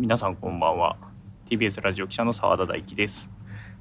[0.00, 0.96] 皆さんこんばんは。
[1.50, 3.30] TBS ラジオ記者の澤田大樹です。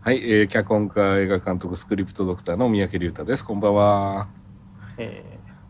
[0.01, 3.45] はい、えー、脚本家映画監督スクリプトドクターの三宅龍太です。
[3.45, 4.27] こんばんは。
[4.97, 5.23] え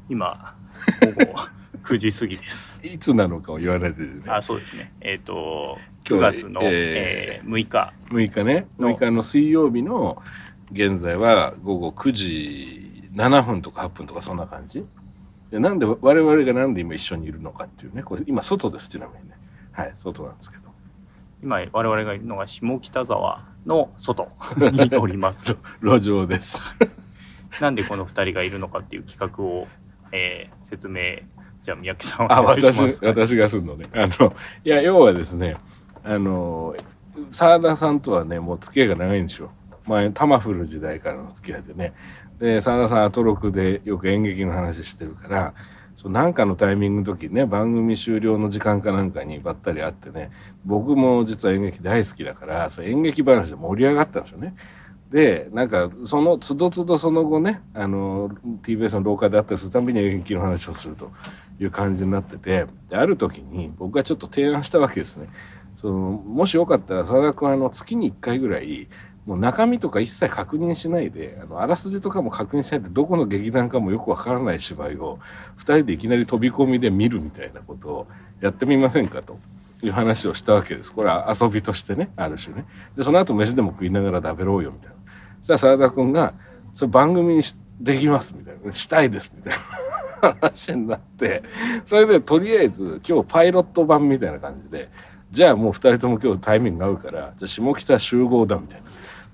[0.10, 0.58] ー、今
[1.02, 1.36] 午後
[1.86, 2.84] 9時過ぎです。
[2.84, 4.24] いつなのかを言わないでね。
[4.26, 4.92] あそうですね。
[5.02, 7.94] えっ、と9今日は月の、ええー6日。
[8.10, 8.66] 6日ね。
[8.80, 8.90] の。
[8.96, 10.20] 6日の水曜日の
[10.72, 14.84] 現在は午後9時7分とか8分とかそんな感じ。
[15.52, 18.02] でなんで我々がなんで今一緒にいるのかっていうね。
[18.02, 19.38] これ今外ですちなみにね
[19.72, 20.70] はい外なんですけど。
[21.42, 25.58] 今我々がいるのが下北沢の外 におります。
[25.82, 26.62] 路上です。
[27.62, 29.68] なんでこの2人がいるのかっていう企画を、
[30.12, 31.20] えー説明
[31.62, 33.86] じゃあ三宅さんおあ願いし私ます私がするのね。
[33.94, 34.34] あの
[34.64, 35.58] いや要はですね
[36.04, 36.76] あの
[37.30, 39.52] 澤田さんとはねもう付き合いが長いんですよ。
[39.86, 41.94] 前タマフル時代からの付き合いでね。
[42.40, 45.54] で澤田さんアトロクでよく演劇の話してるから
[46.08, 50.32] なんかのタイミングの時ね番組終了の時間かなんかにばったり会ってね
[50.64, 54.56] 僕も実は演劇大好きだからそう演劇話で盛り上がったんですよね。
[55.12, 58.30] でなんかそのつどつどその後ねあの
[58.62, 61.12] TBS の廊下であったりするたびに演劇の話をすると
[61.60, 65.28] いう感じになっててである時に僕がちょっと提案したわけですね。
[65.76, 68.88] そのもしよかったら澤田君あの月に1回ぐらい
[69.30, 75.20] もう中身とか一切確認しないであのあらすじとかも確認しないでどこの劇団かもよくわからない芝居を
[75.60, 78.08] 2人でいきなり飛び込みで見るみたいなことを
[78.42, 79.38] やってみませんかと
[79.84, 80.92] いう話をしたわけです。
[80.92, 82.66] これは遊びとしてねある種ね。
[82.98, 84.96] でその後飯でも食いながら食べろうよみたいな。
[85.44, 86.34] そしたら澤田君が
[86.74, 87.42] 「それ番組に
[87.80, 89.60] できます」みたいな「したいです」みたいな。
[90.22, 91.44] 話になって
[91.86, 94.90] それでとりあえず今日パイロット版みたいな感じで
[95.32, 98.90] じゃあもう2人とも今日タイミング合うからじゃあ下北集合だみたいな。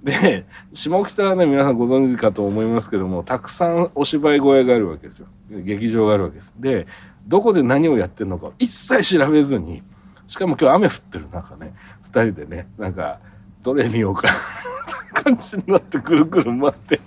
[0.05, 5.27] で下北はね皆さんご存知かと思いますけどもたくさんお芝居小屋があるわけですよ。
[5.49, 6.53] 劇場があるわけです。
[6.59, 6.85] で
[7.27, 9.81] どこで何をやってるのか一切調べずに
[10.27, 11.73] しかも今日雨降ってる中ね
[12.11, 13.19] 2人でねなんか
[13.63, 14.27] どれ見ようか
[15.11, 17.01] 感じになってくるくる待って。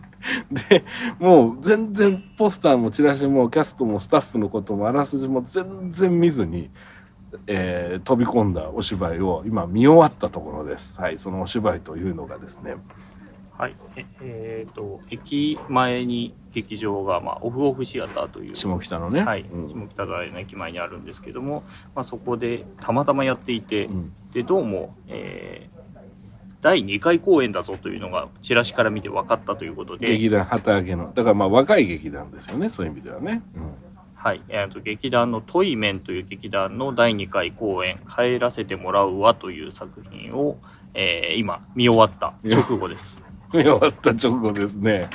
[0.51, 0.85] で
[1.21, 6.69] もう全然ポスターもチラシもキャストもスタッフのこともあらすじも全然見ずに、
[7.47, 11.01] えー飛び込んだお芝居を今見終わったところです。
[11.01, 12.77] はい、そのお芝居というのがですね、
[13.57, 13.75] はい。
[13.97, 18.57] ええーと駅前に劇場が、まあ、オフオフシアターという。
[18.57, 19.23] 下北のね。
[19.23, 19.69] はい、うん。
[19.69, 21.63] 下北沢の駅前にあるんですけども、
[21.95, 24.13] まあ、そこでたまたまやっていて、うん。
[24.33, 25.79] でどうも、えー
[26.61, 31.13] 第2回公演だぞというのがチラシから見て分かったということで、劇団旗揚げの。
[31.15, 33.43] だからまあ若い劇団ですよねそういう意味ではね。
[33.55, 33.88] うん
[34.21, 40.59] はいえーと劇団のトイメンという劇団の第2回公演「帰らせてもらうわ」という作品を、
[40.93, 43.25] えー今見終わった直後です。
[43.55, 45.09] 見終わった直後ですね。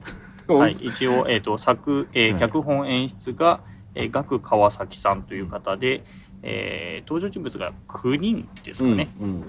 [0.46, 3.60] はい、 一応、えー、と作、えーはい脚本演出が、
[3.94, 6.04] えー、岳川崎さんという方で、
[6.42, 9.08] えー登場人物が9人ですかね。
[9.20, 9.44] うんうん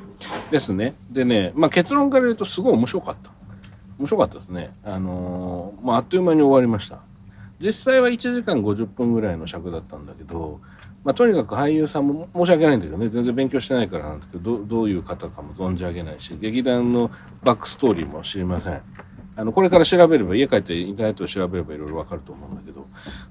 [0.50, 0.96] ですね。
[1.10, 3.30] でね、まあ、結論から言うとすごい面白かった。
[4.00, 4.74] 面白かったですね。
[4.86, 7.11] あのーまあ、あっという間に終わりました。
[7.62, 10.60] 実際は1時間50分ぐらいの尺だったんだけど、
[11.04, 17.12] まあ、とにかく俳優さんも申し訳ないんだけどね全然勉強してないからなんですけどどどういう方かも存じ上げないし劇団の
[17.44, 18.82] バックストーリーも知りません。
[19.38, 22.86] あのこれから調べれば家帰ってインターネットで調べればいろいろわかると思うんだけど。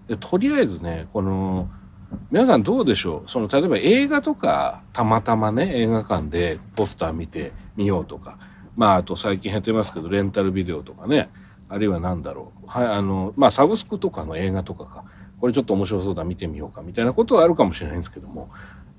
[0.09, 1.69] でとりあえずねこの
[2.31, 3.31] 皆さんどうでしょう？
[3.31, 8.39] その例えば映画とかたまたまね映画館でポスター見てみようとか。
[8.77, 11.29] まああと最近減ってますけどレンタルビデオとかね。
[11.71, 12.67] あるいは何だろう。
[12.67, 15.05] はいあのまあサブスクとかの映画とかか。
[15.41, 18.51] これちょっと面白そうだ見てみようかみたいなことはあるかもしれないんですけども。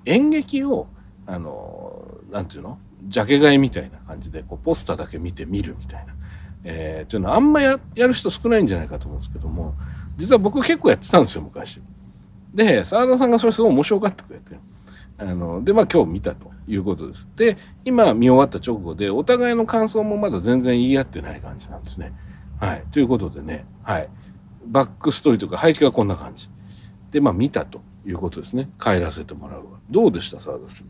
[0.05, 0.87] 演劇を
[1.27, 2.79] あのなんていうの？
[3.03, 6.15] ジャケ買いみたいな感じでこうポスターだけ見て見るみたいな、
[6.63, 9.75] えー、っていうのはあんまややる人少ないんじゃないかと思うんですけども。
[10.17, 11.79] 実は僕結構やってたんですよ昔。
[12.53, 14.57] で澤田さんがそれすごい面白がってくれて。
[15.19, 17.27] あのでまあ今日見たということです。
[17.35, 22.13] で今見終わった直後でお互いの感想もまだ全然言い合ってない感じなんですね。
[22.61, 24.09] はい、ということでね、はい、
[24.65, 26.49] バックストーリーとか背景はこんな感じ。
[27.11, 28.69] でまあ見たということですね。
[28.79, 29.79] 帰らせてもらうわ。
[29.89, 30.85] どうでした澤田さん？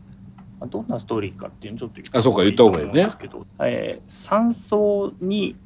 [0.60, 3.04] まあどんなストーリーかっていうのをちょっと言あそうか言った方がいいね。
[3.04, 5.56] ですけど、えー山荘に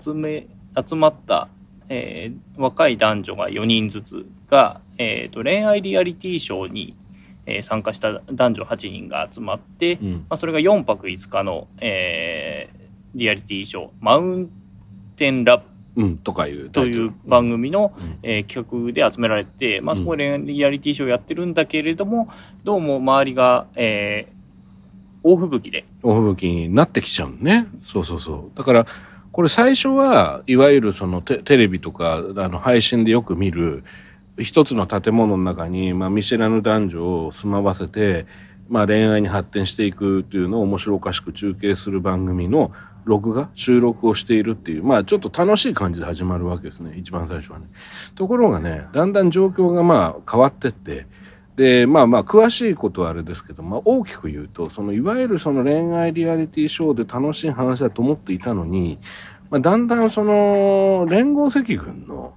[0.00, 0.46] 集め
[0.88, 1.48] 集まった、
[1.88, 6.96] えー若い男女が4人ずつが、えー、と恋愛リアリティショーに、
[7.44, 10.12] えー参加した男女8人が集まって、うん。
[10.12, 14.50] まあ、それが4泊5日の、えーリアリティショー「マウン
[15.16, 15.64] テンラブ
[15.96, 16.18] うん。
[16.18, 18.18] とかいう」という番組の、うん。
[18.22, 19.98] えー企画で集められて、まあ、うん。
[20.00, 22.28] そこでリアリティショーやってるんだけれども、
[22.64, 24.36] どうも周りが、えー
[25.28, 27.66] 大吹雪で、大吹雪になってきちゃうのね。
[27.80, 28.56] そうそうそう。
[28.56, 28.86] だから
[29.32, 33.82] これ最初はいわゆるそのテテレビとかあの配信でよく見る
[34.38, 38.26] 一つの建物の中に、まあ、見知らぬ男女を住まわせて、
[38.68, 42.70] まあ恋愛に発展していくというのを面白おかしく中継する番組の
[43.06, 47.66] 録画、収録をしているっていう、まあちょっと楽しい感じで始まるわけですね、一番最初はね。
[48.16, 51.06] ところがね、だんだん状況がまあ変わってって、
[51.54, 58.98] で、まあまあ詳しいことはあれですけど、まあ大きく言うと、そのいわゆるその恋愛リアリティショーで楽しい話だと思っていたのに、
[59.50, 62.34] まあだんだんその連合赤軍の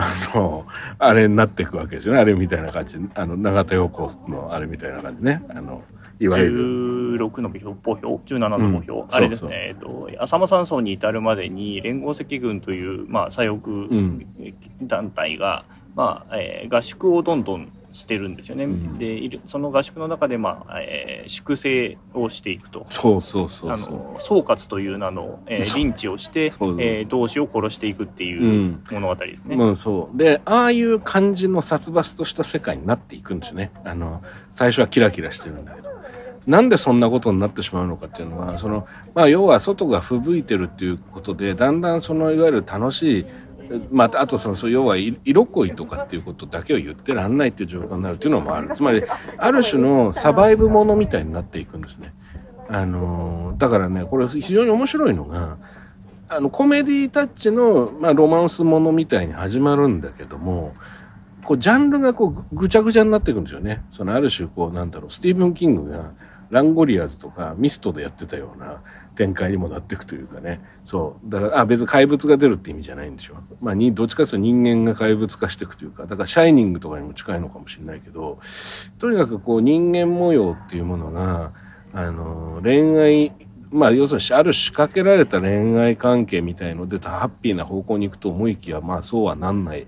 [0.00, 0.66] あの、
[0.98, 2.20] あれになっていくわけですよね。
[2.20, 2.98] あれみたいな感じ。
[3.14, 5.42] あの、永田陽子のあれみたいな感じね。
[5.48, 5.82] あの、
[6.18, 7.00] いわゆる。
[7.18, 13.70] 16の歩票、17の歩票、うん、あれですね、えっと、浅間山荘に至るまでに連合赤軍という、まあ、左翼
[14.82, 18.64] 団体が、うん、まあえー、合宿をどんどんしてるんですよね。
[18.64, 29.56] うん、でその合宿の中で、まあえー、粛清をしていくとそうそうそうあの総括という名の、えー、リンチをして、えー、同志を殺していくっていう物語ですね。
[29.56, 33.72] うん、そうでああいう感じの殺伐とした世界になっていくんですよね。
[33.84, 34.22] あの
[34.52, 35.90] 最初はキラキラしてるんだけど。
[36.46, 43.26] なんでそんなことになってしまうのかっていうのはその、まあ、要は外が吹雪いてるっていうことでだんだんそのいわゆる楽しい
[43.90, 49.02] まあ、あとその要は色恋とかっていうことだけを言ってらんないっていう状況になるっていうのもあるつまり
[49.36, 52.12] ある種のサバイブものみたいになっていくんですね。
[52.68, 55.58] あのだからねこれ非常に面白いのが
[56.28, 60.74] あのコメディタッチの、まあ、ロマンスものみたいに始まるんだけども
[61.44, 63.82] こうジャンルがこうぐちゃぐちゃになっていくんですよね。
[63.92, 66.12] そのある種こうなんだろうスティーブン・キングが
[66.50, 68.82] ランゴリアーズとかミストでやってたような
[69.14, 70.60] 展開にもなっていくというかね。
[70.84, 71.30] そう。
[71.30, 73.34] だから、あ、別に怪物が出るって意味じゃないんでしょ。
[73.60, 78.38] まあ、に、どっちかというと人間が怪物化していくというか、だから、シャイニングとかにも近いのかもしれないけど、
[78.98, 81.52] とにかくこう、人間模様っていうものが、
[81.92, 83.32] あの、恋愛、
[83.70, 89.86] まあ、要するに、ある仕掛けられた恋愛関係みたいので、ハッピーな方向に行くと思いきや、まあ、そうはなんない。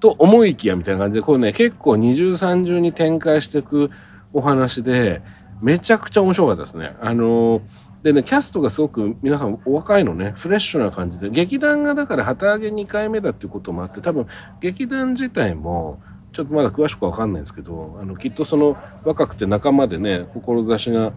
[0.00, 3.90] と思いきやみたいな感じで、これね、結構二重三重に展開していく
[4.34, 5.22] お話で、
[5.60, 6.96] めちゃくちゃ面白かったですね。
[7.00, 7.62] あの
[8.02, 14.26] でね、キャストがすごく皆さんお若いのね、フレッシュな感じで、劇団がだから旗揚げ2回目だっていうこともあって、多分
[14.60, 16.00] 劇団自体も、
[16.32, 21.12] ちょっとまだ詳しくわかんないんですけど、あの、きっとその若くて仲間でね、志が、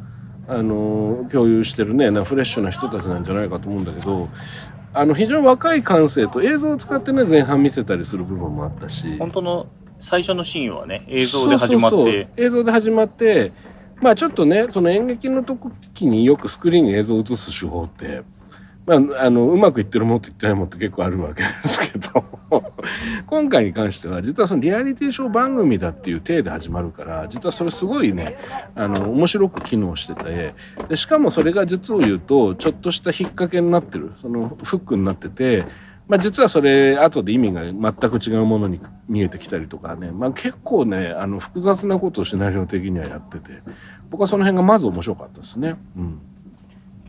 [0.47, 4.29] あの、共有してるね、フレッシュな人たちなんじゃないかと思うんだけど、
[4.93, 9.17] あの、非常に若い感性と映像を使ってね、前半見せたりする部分もあったし。
[9.17, 9.67] 本当の
[9.99, 11.95] 最初のシーンはね、映像で始まって。
[11.95, 13.51] そうそうそう映像で始まって、
[14.01, 18.21] まあちょっとね、その演劇の時によくスクリーンに映像を映す手法って、
[18.87, 22.23] まあ、あの、うまくいってるもんと言ってないもんって結構あるわけですけど、
[23.27, 28.37] 今回に関しては、実はそのリアリティショー番組だっていう体で始まるから、実はそれすごいね、
[28.75, 30.55] あの、面白く機能してて、
[30.87, 35.65] で、しかもそれが実を言うと、ちょっとした引っ掛けになってる、そのフックになってて、
[36.07, 43.61] まあ実はそれ、後で意味が全く違うものに見えてきたりとかね、まあ結構ね、あの複雑なことをシナリオ的にはやってて、
[44.09, 45.75] 僕はその辺がまず面白かったですね。
[45.97, 46.21] うん。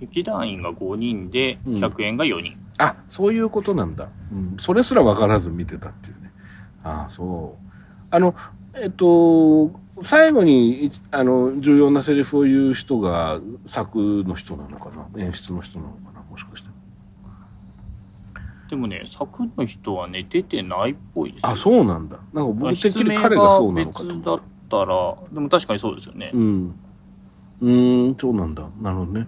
[0.01, 4.09] 劇団員が5人で、客演が4人、うん、あ、そういうことなんだ。
[4.33, 4.57] うん。
[4.59, 6.33] それすら分からず見てたっていうね。
[6.85, 7.69] ああ、そう。
[8.11, 8.35] あの、
[8.75, 9.71] えっと、
[10.03, 16.18] 最後に、あの、重要なセリフを言う人が作の人なのかな演出の人なのかな。
[18.69, 22.19] でもね、作の人はね、出てないっぽいですあ、そうなんだ。
[22.33, 26.31] なんか僕的に彼がそうなのかと別だったら、でも確かにそうですよね。
[26.35, 26.75] うん。
[27.61, 27.71] う
[28.11, 28.65] ん、そうなんだ。
[28.81, 29.27] なるほどね。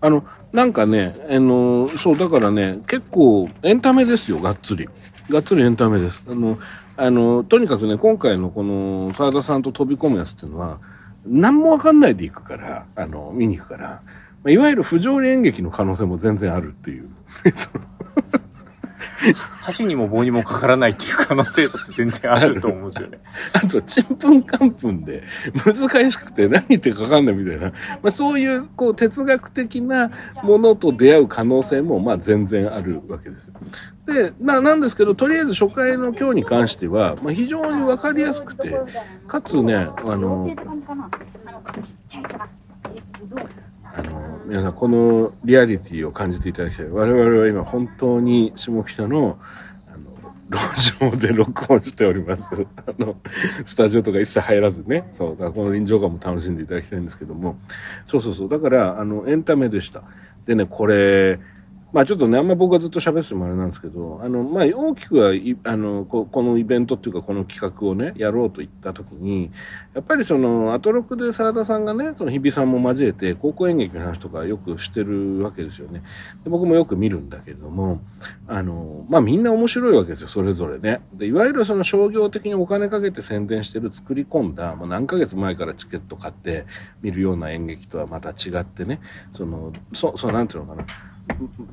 [0.00, 4.88] あの、なんかね、あの、そう、だからね、結構エンタメですよ、がっつり。
[5.30, 6.24] がっつりエンタメです。
[6.28, 6.58] あの、
[6.96, 10.78] あの、とにかくね、今回のこの沢田さんと飛び込むやつっていうのは、
[11.26, 14.02] 何もわかんないで行くから、あの、見に行くから、
[14.50, 17.10] いわゆる不条理演劇の可能性も全然あるっていう。
[19.34, 23.18] 箸にも棒にもかからないっていう可能性だって全然あると思うんですよね。
[23.52, 25.22] あと、ちんぷんかんぷんで
[25.64, 27.72] 難しくて何言ってかかんないみたいな、ま
[28.04, 30.10] あ、そういう、こう、哲学的な
[30.42, 33.54] ものと出会う可能性も、まあ、全然あるわけですよ。
[34.06, 38.78] で、まあ、なんですけど、とりあえず初回の今日に関しては、まあ、非常にわかりやすくて、
[39.26, 40.54] かつね、あの、
[43.96, 46.86] あの皆さんこのリアリティを感じていただきたい。
[46.86, 49.38] 我々は今本当に下北の
[49.88, 52.44] あの路上で録音しております。
[52.86, 53.16] あの
[53.64, 55.08] スタジオとか一切入らずね。
[55.14, 57.56] そうだからこの臨場感も楽しんでいただきたいんですけども。
[58.06, 58.48] そうそうそう。
[58.50, 60.02] だからあのエンタメでした。
[60.44, 61.40] でねこれ
[61.96, 65.32] まあちょっとね、あんま僕がずっと喋ってもあれなんですけど、あの、まあ大きくは、
[65.64, 69.50] あの、ここのイベントっていうかこの企画をね、やろうと言った時に、
[69.94, 76.02] やっぱりその、アトロクで沢田さんがね、その日比さんも交えて、高校演劇の話とかよくしてるわけですよね。
[76.44, 78.02] で僕もよく見るんだけれども、
[78.46, 81.00] あの、まあみんな面白いわけですよ、それぞれね。
[81.14, 86.66] で、いわゆるその商業的にお金かけて宣伝してる作り込んだ、まあ何ヶ月前からチケット買って
[87.00, 89.00] 見るような演劇とはまた違ってね、
[89.32, 91.15] その、そ、そう、なんていうのかな。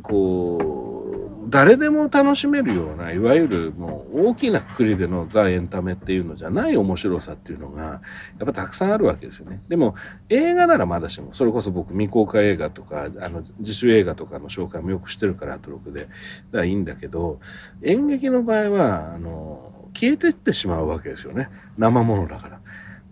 [0.01, 7.99] こう誰でも楽しめるようないわゆるもう大きなくくりでのザ・エンタメっていうのじゃない面白さっていうのがや
[8.43, 9.61] っぱたくさんあるわけですよね。
[9.67, 9.95] でも
[10.29, 16.11] 映画ならまだしもそれこそ僕未公開映画とかあの自主映画とかの紹介もよくしてるからアトロクでだか
[16.53, 17.39] らいいんだけど
[17.83, 22.59] 演劇の場合はあの消えてってしまうわけですよね生ものだから。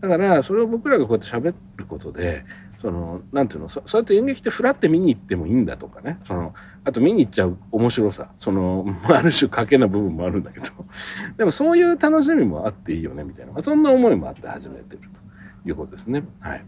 [0.01, 2.43] だからそれを僕らがこうやって喋ることで
[2.81, 6.17] その、なんていうの、そそうやって演劇ってフラって見に行ってもいいんだとかね。
[6.23, 8.31] その、あと見に行っちゃう面白さ。
[8.37, 10.65] その、 ある種賭けな部分もあるんだけど。
[11.37, 13.51] でもそういう楽しみもあっていいよね、みたいな。
[13.51, 14.99] まあ、そんな思いもあって始めてる
[15.63, 16.23] ということですね。
[16.39, 16.65] はい。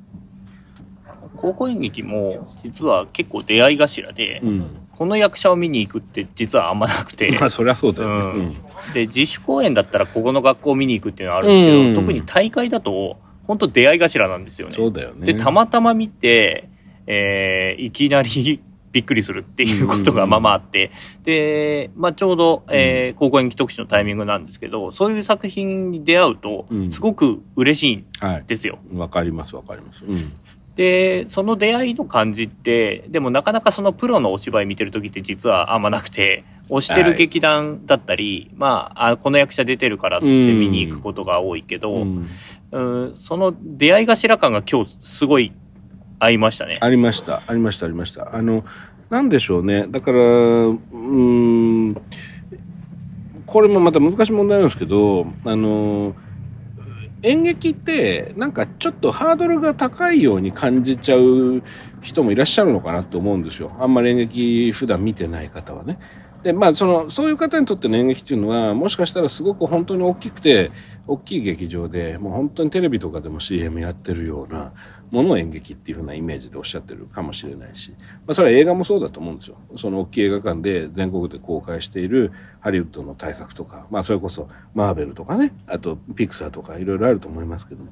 [1.35, 7.35] 高校演劇も実は結構出会い頭で、うん、この役者を見に行くって実はあんまなくて。
[7.39, 8.55] まあそりゃそうだよね、うんうん、
[8.93, 14.75] で、自主公演だったらここの学校を見に行くっていうのはあるんですけど、特に大会だと、本当出会い頭なんですよね。
[14.75, 15.25] そうだよね。
[15.25, 16.69] で、たまたま見て、
[17.07, 20.91] えー、いきなりびっくりするっていうことがまあまああって、
[21.23, 28.05] で、まあちょうど、えー、高校演技特集のタイミングなんですけど、そういう作品に出会うと、すごく嬉しいん
[28.47, 28.79] ですよ。
[28.93, 30.05] わ、はい、かりますわかります。
[30.05, 30.33] うん
[30.75, 42.27] で、その出会いの感じって、でもなかなかそのプロのお芝居見てる時って実はあんまなくて、推してる劇団だったり、はい、まああ、この役者出てるからっつって見に行くことが多いけど、うん、
[42.71, 45.53] うんその出会い頭感が今日すごい
[46.19, 46.77] 合いましたね。
[46.81, 48.35] ありました、ありました、ありました。
[48.35, 48.63] あの、
[49.09, 49.85] なんでしょうね。
[49.89, 51.95] だから、うん、
[53.45, 56.15] これもまた難しい問題なんですけど、あの、
[57.23, 61.63] 演劇ってなんかちょっとハードルが高いように感じちゃう
[62.01, 63.71] 人もいらっしゃるのかなと思うんですよ。
[63.79, 65.97] あんまり演劇普段見てない方はね。
[66.43, 70.71] で、まあその、そういう方にとっての演劇っていうのは、もしかしたらすごく本当に大きくて、
[71.07, 74.73] 大きい劇場で、もう本当にテレビとかでも CM やってるような
[75.09, 77.91] ものを演劇っていう風なイメージでおっしゃってるかもしれないし、
[78.27, 79.57] まあそれは映画もそうだと思うんですよ。
[79.77, 87.91] その大きい映画館で全国で公開しているハリウッドの大作とか、まあそれこそマーベルとかね、あとピクサーとかいろいろあると思いますけども、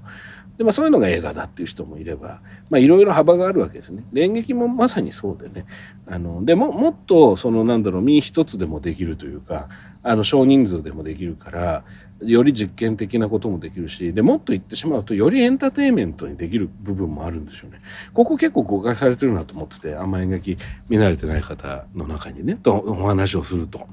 [0.58, 4.06] で、まあそういうのが映画だっていう人もいれば、まあいろいろ幅があるわけですね。
[4.14, 5.66] で、演劇もまさにそうでね。
[6.08, 9.68] あの、でも、もっと、そのなんだろう、身一つでもできるというか、
[10.04, 11.84] あの、少人数でもできるから、
[12.24, 17.82] より実験的なこともできるし、で、もっと言ってしまうと、よりエンターテインメントにできる部分もあるんですよね。
[18.14, 23.88] ここ結構誤解されてるなと思ってて、あんま演劇見慣れてない方の中にね、とお話をすると。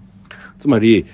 [0.59, 1.07] つまり、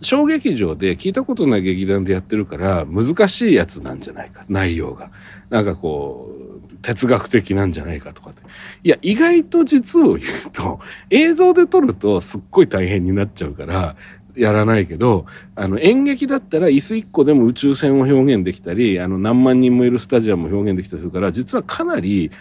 [0.00, 4.44] 小劇場で聞いたことない劇団でやってるから難しいやつなんじゃないか。
[4.48, 5.10] 内容が。
[5.48, 6.34] なんかこ
[6.70, 8.42] う哲学的なんじゃないかとかって。
[8.82, 13.94] いや意外と実を言うと映像で撮るとすっごい大変になっちゃうから
[14.34, 22.32] やらないけど、あの演劇だったら椅子一個でも宇宙船を表現できたり、あの何万人もいるスタジアムを表現できたりするから、実はかなり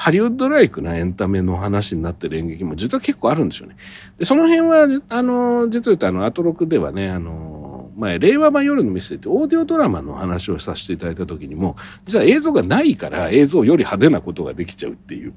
[0.00, 3.76] ハリウッドライクなエンタメの話になってる演劇も実は結構あるんですよね。
[4.16, 11.76] で、その辺は、あの、実は言うとあの、アトロクではね、あの、前、令和版夜のミステリーってオーディオドラマの話をさせていただいた時にも、
[12.06, 15.34] 実は映像がないから映像より派手なことができちゃうっていう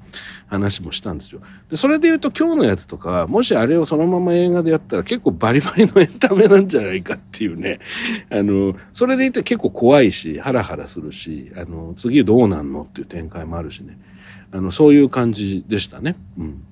[0.48, 1.42] 話もしたんですよ。
[1.70, 7.80] で、それで言うと今日のやつとか、もしあれをそのまま映画でやったら結構バリバリのエンタメなんじゃないかっていうね。
[8.30, 13.98] あの、それで言って結構怖いし、ハラハラするし、あの、次どうなんのっていう展開もあるしね。
[14.54, 16.16] あのそういう感じでしたね。
[16.38, 16.64] うん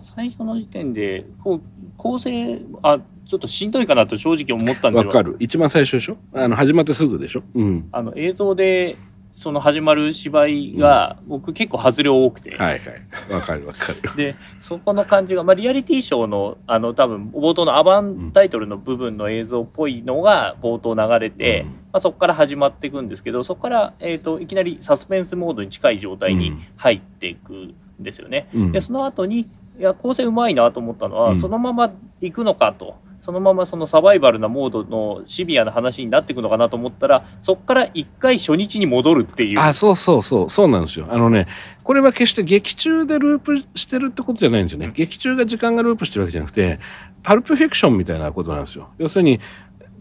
[0.00, 1.60] 最初の時点でこう
[1.96, 5.08] 構成あちょっとしんどいかなと正直思ったんですよ。
[5.08, 5.34] わかる。
[5.40, 6.18] 一番最初でしょ？
[6.32, 7.42] あの始まってすぐでしょ？
[7.54, 7.88] うん。
[7.90, 8.96] あの映像で
[9.38, 12.56] その始まる芝居が、僕結構外れ多くて。
[12.56, 13.32] はいはい。
[13.32, 14.16] わかるわかる。
[14.16, 28.48] で、そこの感じが、まあリアリティショーの、あの多分冒頭のアバンタイトルの部分の映像っぽいのが冒頭流れて、うん、まあそこから始まっていくんですけど、そこから、えっ、ー、と、いきなりサスペンスモードに近い状態に入っていくんですよね。
[28.52, 32.96] うん、で、その後に、いや、構成うまいなと思ったのは、うん、そのまま行くのかと。
[33.20, 39.60] そのままそのサバイバルなモードのシビアな話になっていくのかなと思ったら、そこから一回初日に戻るっていう。
[39.60, 41.06] あ、そうそうそう、そうなんですよ。
[41.10, 41.48] あのね、
[41.82, 44.92] これは決して劇中でループしてるってことじゃないんですよね。
[44.94, 46.78] 劇中が時間がループしてるわけじゃなくて、
[47.22, 48.88] パルプフィクションみたいなことなんですよ。
[48.98, 49.40] 要するに、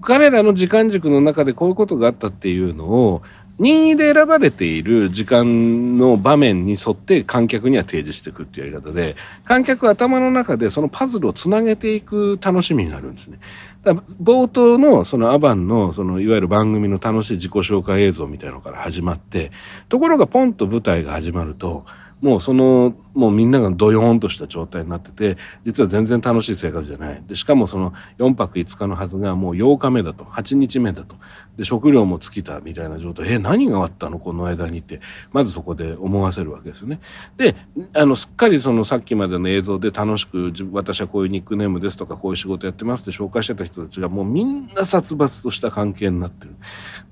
[0.01, 3.23] 彼らの時間軸の中でこういうことがあったっていうのを、
[3.59, 13.39] 任意で選ばれている時間の場面に沿って観客には提示していくっていうやり方で、観客は頭の中でそのパズルをつなげていく楽しみがあるんですね。
[13.83, 19.51] だ冒頭のそのアバンのそのいわゆる番組の楽しい自己紹介映像みたいなのから始まって、
[19.89, 21.85] ところがポンと舞台が始まると、
[22.21, 27.23] もうその、もうみんながドヨーンとした状態になってて、実は全然楽しい生活じゃない。
[27.27, 31.15] で、しかもその4泊5日のはずがもう8日目だと、8日目だと。
[31.57, 33.33] で、食料も尽きたみたいな状態。
[33.33, 34.19] え、何があったの？
[34.19, 35.01] この間にって、
[35.33, 36.99] まずそこで思わせるわけですよね。
[37.37, 37.55] で、
[37.95, 46.55] あの、すっかりそのさっきまでの映像で楽しく、私はこういうニックネームですとか、こういう仕事やってますって紹介してた人たちがもうみんな殺伐とした関係になってる。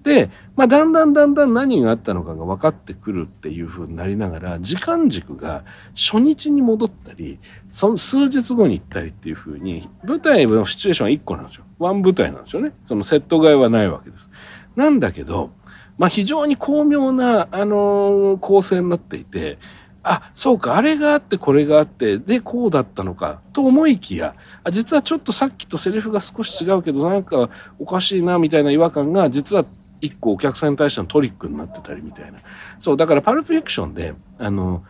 [0.03, 7.39] で、まあ、だんだんだんだん何があったのかが分かってくるっていう風になりながら、時間軸が初日に戻ったり、
[7.71, 11.63] その数日後に行ったりっていう風に、舞台のシチュエーションは1個なんですよ。
[11.79, 12.73] ワン舞台なんですよね。
[12.83, 14.29] そのセット替えはないわけです。
[14.75, 15.51] なんだけど、
[15.97, 19.57] まあ、非常に巧妙な、あのー、構成になっていて、
[20.03, 27.49] あ、そうか、あれがあってこれがあって、で、こうだったのか、と思いきや、あ実はちょっとさっきとセリフが少し違うけど、なんか
[27.79, 29.65] おかしいな、みたいな違和感が、実は
[30.01, 32.39] 一個お客さんに対してのトリックになってたりみたいな。
[32.79, 34.83] そう、だからパルプフィクションで、あの、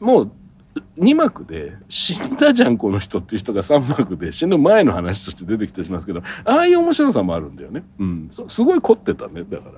[0.00, 0.32] もう
[0.98, 7.84] 2幕で死んだじゃんこの人っていう人が3幕で死ぬ前の話として出てきたりしますけどああいう面白さもあるんだよね。
[7.98, 9.72] うん、すごい凝ってたねだから。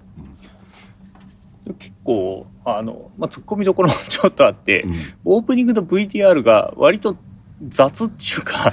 [1.66, 4.92] うん、結構あの、まあ、ツッコミどころもちょっとあって、うん、
[5.24, 7.16] オープニングの VTR が割と
[7.66, 8.72] 雑っていうか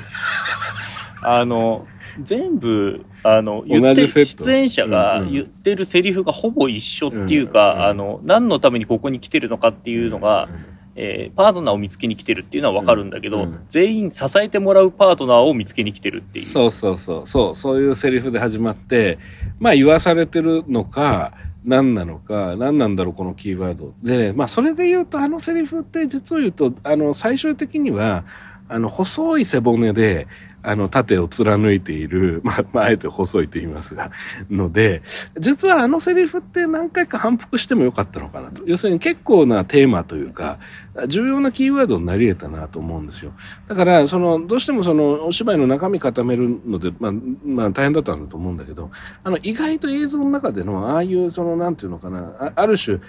[1.23, 1.87] あの
[2.21, 10.49] 全部あの言って出演者が言ってるセリフがほぼ一緒っていうか、あの何のためにここに来てるのかっていうのが。
[10.53, 16.45] うんえー、パートナーを見つけに来てるっていうのは分かるんだけど、うん、全員支えてもらうパートナーを見つけに来てるっていう。
[16.45, 17.27] そうそうそう。
[17.27, 19.19] そうそういうセリフで始まって
[19.59, 21.33] まあ言わされてるのか
[21.63, 23.93] 何なのか何なんだろうこのキーワード。
[24.03, 28.25] でまあそれで言うとあのセリフって実を言うとあの最終的には
[28.71, 30.27] あの細い背骨で
[30.63, 34.11] あの、縦を貫いている、 まあ、まあ、あえて細いと言いますが、
[34.49, 35.01] ので、
[35.39, 38.63] 実はあのセリフって何回か反復してもよかったのかなと。
[38.65, 40.59] 要するに結構なテーマというか、
[41.07, 43.31] 重要なキーワードになり得たなと思うんですよ。
[43.67, 47.11] だから、その、どうしてもその、お芝居の中身固めるので、まあ、
[47.45, 48.91] まあ、大変だったんだと思うんだけど、
[49.23, 52.99] あの、意外と映像の中での、ああいう、その、なんていうのかな、あある種、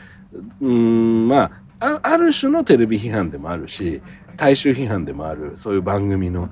[0.63, 1.51] うん、ま
[1.81, 4.01] あ、ある種のテレビ批判でもあるし、
[4.37, 6.51] 大衆批判でもある、そういう番組の、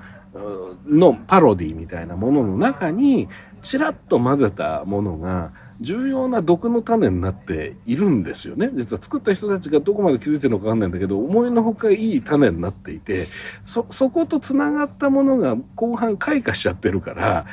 [0.86, 3.28] のパロディみたいなものの中に
[3.62, 8.70] ちらっと混ぜたものが重要な毒の種になっているんですよね。
[8.74, 13.28] 実は作った人たちがどこまで気づいてるのかわかんないんだけど、思いのほかいい種になっていて、
[13.64, 17.46] そ、そこと繋がったものが後半開花しちゃってるから、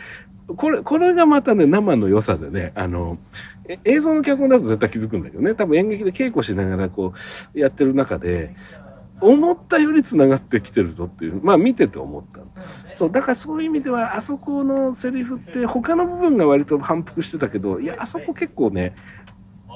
[0.56, 3.18] これ、これがまたね、生の良さでね、あの、
[3.84, 7.14] 映像の脚本だと絶対気づくんだけどね、多分演劇で稽古しながらこ
[7.54, 8.56] う、やってる中で、
[9.20, 12.42] 思ったより繋がってきてるぞっていう、まあ見てて思った。
[12.96, 18.96] そう、だからそういう意味では、あそこのセリフって他の部分が割と反復してたけど、いや、あそこ結構ね、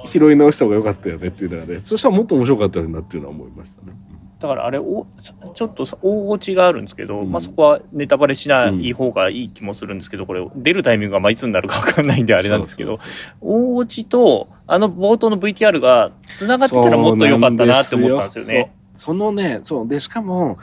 [0.05, 3.93] 拾い直した方が良かったよねっていうのがね、そしたらもっと面白かったよなっていうのは思いましたね。
[4.39, 5.05] だからあれお、
[5.53, 12.99] ちょっと大落ちがあるんですけど、うん、まあそこはネタバレしない方がいい気もするんですけど、これ出るタイミングがまあいつになるかわかんないんであれなんですけど、
[13.39, 18.73] 大落ちとあの冒頭の VTR が繋がってたらもっと良かったなって思ったんですよね。
[19.01, 19.87] そのね、そう。
[19.87, 20.59] で、しかも、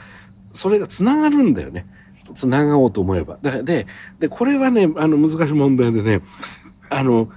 [0.53, 1.85] それが繋がるんだよね。
[2.33, 3.37] 繋がおうと思えば。
[3.41, 3.85] で、
[4.17, 6.21] で、これはね、あの、難しい問題でね、
[6.89, 7.29] あの、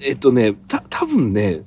[0.00, 1.62] えっとね、た、多分ね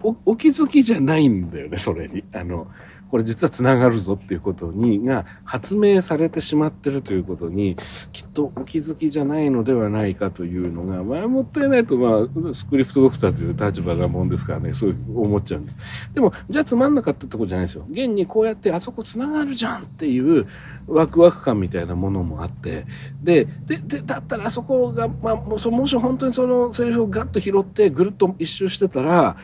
[0.00, 2.22] お、お気づきじゃないんだよね、それに。
[2.32, 2.68] あの、
[3.14, 7.76] これ実はつながるぞっていうことにが発明されてしまってるということに
[8.12, 15.76] きっとお気づきじゃないのではないかというのがまあもったいないとまあスクリプトドクターという立場がもんですからねそう思っちゃうんです
[16.12, 20.48] でもじゃあつまんなかったってことじゃないですよ現にこうやってあそこつながるじゃんっていう
[20.88, 22.84] ワクワク感みたいなものもあって
[23.22, 29.36] ででだったらあそこが、まあ、もしもし本当にそのセリフをガッと拾ってぐるっと一周してたら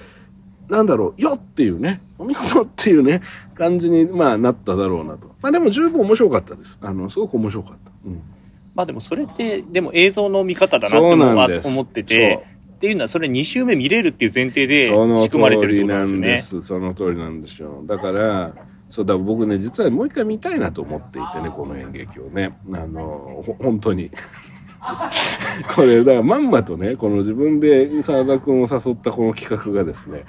[0.71, 3.23] なんだろう、よっていうね、お見事っていうね、
[3.57, 5.27] 感じに、まあ、なっただろうなと。
[5.43, 6.79] まあ、でも十分面白かったです。
[6.81, 7.91] あの、すごく面白かった。
[8.07, 8.23] うん。
[8.75, 14.87] まあ、でもそれって、でも映像の見方だなって思ってて、っていうのは、それ2周目見れるっていう前提で
[15.19, 16.63] 仕組まれてるってことなんですよね。
[16.63, 17.85] その通りなんですよ。
[17.87, 18.55] だから、
[18.91, 22.53] そうだ、僕ね、実はもう一回見たいなと思っていてね、この演劇をね。
[22.73, 24.11] あの、本当に。
[25.75, 30.25] これ、だからまんまとね、この自分で沢田君を誘ったこの企画がですね、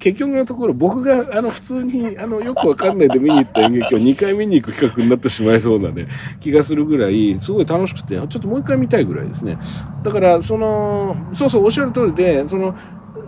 [0.00, 6.06] 結局のところ僕があの普通にあのよくわかんないで見に行った演劇を2回見に行く企画になってしまいそうなね
[6.40, 9.58] 気がするぐらいすごい楽しくてちょっともう一回見たいぐらいですね。
[10.02, 12.74] だからそのそうそうおっしゃる通りでその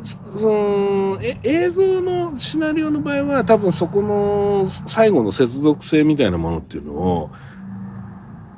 [0.02, 7.30] そのえ映像のシナリオの場合は多分そこの最後の接続性みたいなものっていうのを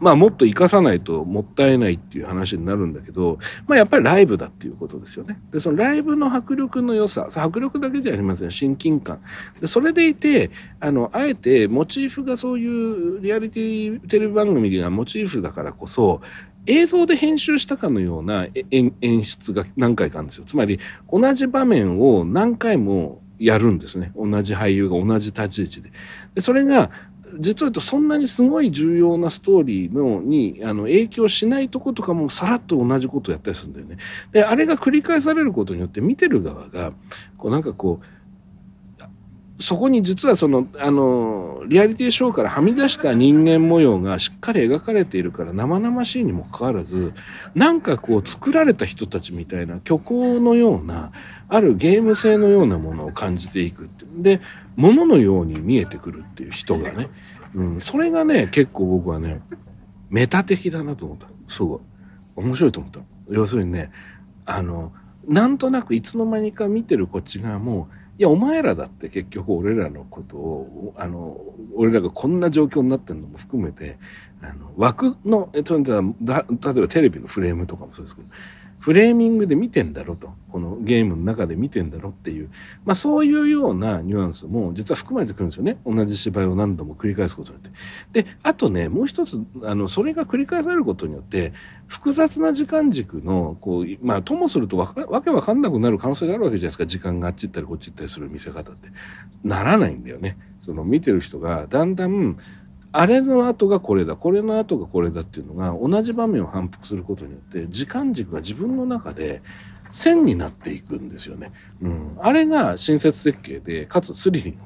[0.04, 5.40] まあもっと活かさないともったいないっていう話になるんだけど、まあやっぱりライブだっていうことですよね。
[5.50, 8.50] で、そのライブの迫力の良さ、迫力だけじゃありません。
[8.50, 9.22] 親近感。
[9.62, 16.20] で、それでいて、あの、あえてモチーフがそういうリアリティテレビ番組がモチーフだからこそ、
[16.66, 20.44] 映像で編集したかのような演出が何回かあるんですよ。
[20.44, 24.12] つまり、同じ場面を何回もやるんですね。
[24.16, 25.92] 同じ俳優が同じ立ち位置で。
[26.34, 26.90] でそれが、
[27.38, 33.96] 実を言うとそんなにすごい重要なストーリーのにあの影響しないとことかもさらっと同じことをやったりするんだよね。
[34.32, 36.92] で、あれが繰り返されることによって見てる側が、
[37.36, 38.04] こうなんかこう、
[39.58, 47.14] そこに実はその、あの、リアリティショーからはみ出した人間模様がしっかり描かれているから生々しいにもかかわらず、
[47.54, 51.12] なんかこう作られた人たちみたいな虚構のような、
[51.48, 54.40] あるゲーム性のようなものを感じていくで、
[54.76, 57.08] もののように見えてくるっていう人がね、
[57.54, 59.40] うん、それがね、結構僕はね、
[60.10, 61.26] メタ的だなと思った。
[61.48, 61.80] すごい。
[62.36, 63.00] 面白いと思った。
[63.30, 63.90] 要するにね、
[64.44, 64.92] あの、
[65.26, 71.40] なんとなくいつの間にか見てるこっち側も、いや、お前らだって結局俺らのことを、あの、
[71.74, 73.98] 俺らがこんな状況になってるのも含めて、
[74.40, 78.28] あの、枠の、えっと、例えばテレビのフレームとかもそうですけど、
[78.84, 80.28] フレーミングで見てんだろと。
[80.52, 82.50] このゲームの中で見てんだろっていう。
[82.84, 85.78] まあそういうようなニュアンスも実は含まれてくるんですよね。
[85.86, 88.24] 同じ芝居を何度も繰り返すことによって。
[88.24, 91.54] で、あとね、もう一つ、あの、それが繰り返されることによって、
[91.86, 96.86] 複雑な時間軸の、こう、まあともするとわわけわかんなくなる可能性があるわけじゃないですか。
[96.86, 98.90] 時間があっち行ったりこっち行ったりする見せ方って。
[99.42, 100.36] ならないんだよね。
[100.60, 102.36] その見てる人がだんだん、
[102.96, 109.42] あれの後がこれだ、これの後がこれだっていうのが同じ場面を反復することによって時間軸が自分の中で
[109.90, 111.50] 線になっていくんですよね。
[111.82, 112.16] うん。
[112.20, 114.58] あれが親切設計で、かつスリリング。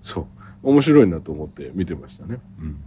[0.00, 0.26] そう。
[0.62, 2.38] 面白いなと思って見てましたね。
[2.58, 2.78] うん。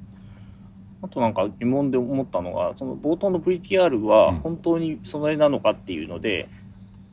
[1.04, 6.50] あとなんか疑問で思ったのが、その冒頭の VTR は本当にそれなのかっていうので、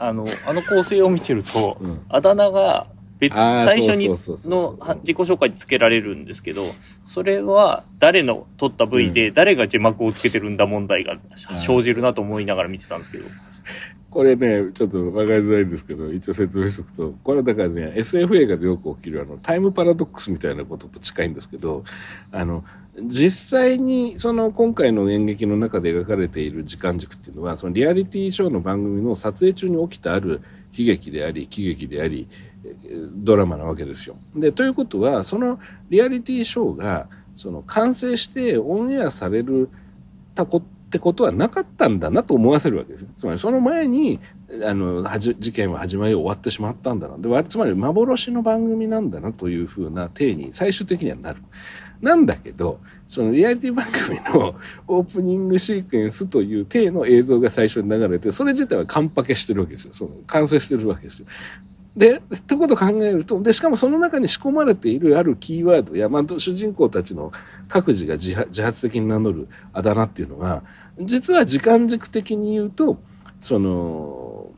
[0.00, 2.86] うん、あの、あの構成を見てると、うん、あだ名が
[3.18, 4.08] 別最初に
[4.48, 6.64] の自己紹介につけられるんですけど
[7.04, 11.18] それは誰の撮った V で誰が字幕をつけてるんだ問題が
[11.56, 13.24] 生じるなと思いながら見てたんですけど。
[14.10, 21.84] これね、ちょっと分かりづらいんですけど、一応説明しておくと、これはだからね、SF 映画でよく起きるあの、タイムパラドックスみたいなことと近いんですけど、
[22.32, 22.64] あの、
[23.04, 30.40] 実際にその今回の演劇の中で描かれている時間軸っていうのは、そのリアリティショーの番組の撮影中に起きたある
[30.72, 32.28] 悲劇であり、喜劇であり、
[33.14, 34.16] ドラマなわけですよ。
[34.34, 35.58] でということはその
[35.90, 39.68] リアリティショーがその完成してオンエアされる
[40.34, 43.08] たこってことはなかったんだなと思わせるわけですよ。
[43.14, 44.20] つまりその前に
[44.64, 51.42] あの事件は始まり終わってしまったんだなでつまり幻の番組なんだなというふうな体に最終的にはなる。
[52.00, 54.54] なんだけどそのリアリティ番組の
[54.88, 59.90] オープニングシークエンスという体の映像が最初に流れてそれ自体は完パケしてるわけですよ。
[59.92, 61.26] その完成してるわけですよ。
[61.98, 67.32] で、ってことを考えると、で、しかもその中に仕込まれているあるキーワードや、まあ、主人公たちの
[67.66, 70.62] 各自が自発的に名乗るあだ名っていうのが、
[71.00, 72.98] 実は時間軸的に言うと、
[73.40, 74.52] その、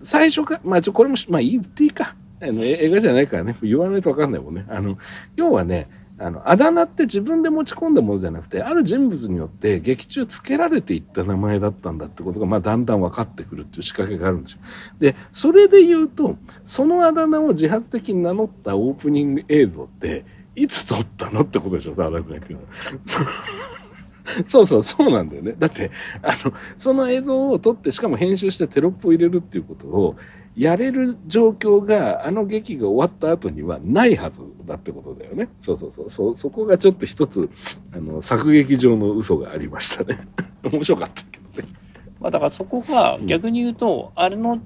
[0.00, 2.16] 最初か、まあ、ちょ、これも、まあ、言っていいか。
[2.40, 4.64] あの、映画じゃないからね、言わないとわかんないもんね。
[4.70, 4.96] あの、
[5.36, 14.58] 要はね、あの、あだ名って自分で持ち込んだものじゃなくて、ある人物によって劇中付けられていった名前だったんだってことが、まあ、だんだん分かってくるっていう仕掛けがあるんですよ。
[14.98, 20.24] で、それで言うと、そのあだ名を自発的に名乗ったオープニング映像って、
[20.56, 22.54] いつ撮ったのってことでしょ、さ、あだくねって
[24.46, 25.54] そうそう、そうなんだよね。
[25.58, 25.90] だって、
[26.22, 30.16] あの、その映像を撮って、しかも編集してテロップを入れるっていうことを、
[30.56, 35.48] やれる状況があの劇が終わった後にはないはずだってことだよね。
[35.60, 36.10] そうそうそう。
[36.10, 37.48] そそこがちょっと一つ、
[37.92, 40.18] あの、作劇上の嘘がありましたね。
[40.64, 41.68] 面白かったけどね。
[42.20, 44.58] まあだからそこが逆に言うと、うん、あれの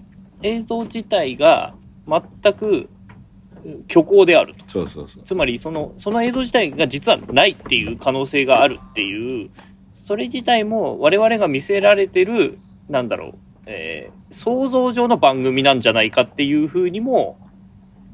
[0.43, 1.75] 映像自体が
[2.09, 2.89] 全く
[3.89, 4.65] 虚構であると。
[4.69, 5.23] そうそうそう。
[5.23, 9.51] つまりその、その映像自体が実はないっていう可能性があるっていう、
[9.91, 13.35] それ自体も我々が見せられてる、なんだろう、
[13.67, 17.39] えー、想像上の番組なんじゃないかっていうふうにも、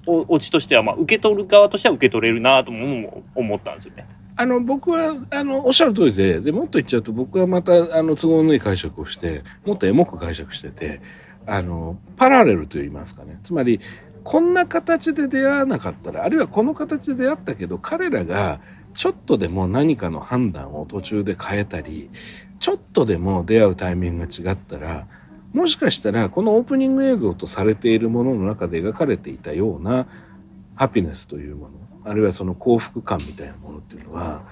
[0.06, 4.06] オチとしては、まあ、受け取る側としては受け取れるなとも思ったんですよね。
[4.37, 11.00] あの、僕は、あの、おっしゃる通りで、で、もっと言っちゃうと、僕はまた、あの、都合のいい解釈をして、もっとエモく解釈してて、
[11.44, 13.40] あの、パラレルと言いますかね。
[13.42, 13.80] つまり、
[14.24, 18.61] こんな形で出会わなかったら、あるいはこの形で出会ったけど、彼らが、
[18.94, 22.11] ちょっとでも何かの判断を途中で変えたり、
[22.59, 25.07] ちょっとでも出会うタイミングが違ったら、
[25.52, 30.07] もしかしたらこのオープニング映像とされているものの中で描かれていたような
[30.74, 31.72] ハピネスというもの
[32.04, 34.42] あるいはその幸福感みたいなものっていうのは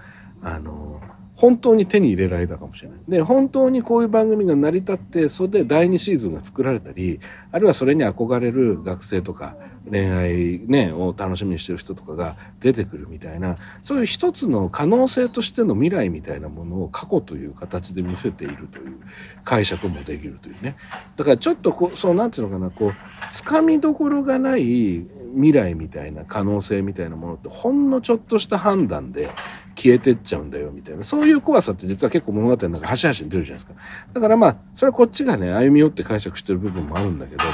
[0.43, 1.01] あの
[1.37, 2.99] 本当に手に入れられたかもしれない。
[3.09, 7.21] で、本当にこういう番組が成り立って、それで第2シーズンが作られたり、
[7.53, 9.55] あるいはそれに憧れる学生とか、
[9.89, 18.97] 恋愛ね、を楽しみにしてる人とかが出てくるみたいな、そういう一つの可能性としての未来みたいなものを過去という形で見せているという
[19.45, 20.77] 解釈もできるというね。
[21.17, 22.93] だからちょっとこう、そうなんていうのかな、こう、
[23.31, 29.31] つかみどころがない未来みたいな可能性みたいなものってほんのちょっとした判断で
[29.75, 31.03] 消えてっちゃうんだよみたいな。
[31.03, 33.75] そういう怖さって実は結構物語の中端々に出るじゃないですか。
[34.13, 37.45] だからまあそれはこっちがね歩み寄って解釈してる部分もあるんだけど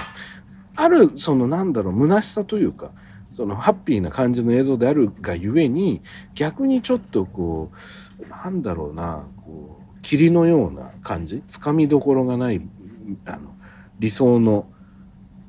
[0.77, 2.91] あるそのなんだろう虚しさというか
[3.35, 6.03] そのハッピーな感じの映像であるがゆえに
[6.35, 7.71] 逆にちょっとこ
[8.21, 12.61] うなんだろうなこう霧のような感じつかみどころがない
[13.25, 13.55] あの
[13.99, 14.67] 理想の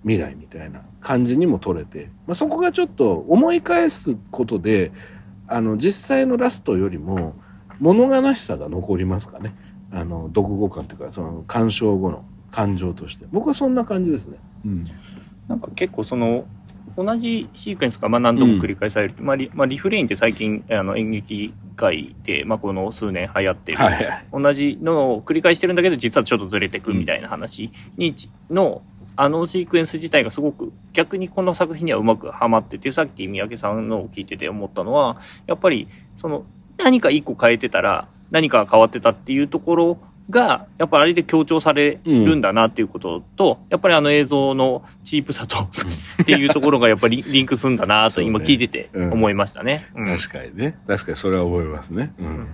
[0.03, 4.91] 未来みたいな感じにも取れて、まあ、そこがちょっと思い返すことで
[5.47, 7.35] あの実際のラストよりも
[7.79, 9.53] 物悲しさが残りますかね。
[9.91, 13.25] あの読後感というかその鑑賞後の感情として。
[13.31, 14.37] 僕はそんな感じですね。
[14.65, 14.87] うん、
[15.47, 16.45] なんか結構その
[16.95, 28.15] 同じシークエンスがまあ何度も繰り返される、うん、まあリまあ、リフレインって最近あの演劇界で、まあ、この数年流行ってる、はいはい、同じのを繰り返してるんだけど実はちょっとずれてくみたいな話に、
[28.49, 28.83] の
[29.15, 36.45] あのシークエンス自体がすごく逆にこの作品にはうまくはまってて、さっき三宅さんのを聞いてて思ったのは、やっぱりその
[36.77, 39.97] 何か一個変えてたら何かが変わってたっていうところ
[40.29, 49.89] が、やっぱあれで強調されるんだなっていうことと、うん、やっぱりあの映像のチープさとっていうところがやっぱりリンクするんだなと今聞いてて思いましたね。
[49.95, 50.77] ねうん、確かにね。
[50.87, 52.13] 確かにそれは思いますね。
[52.19, 52.47] うん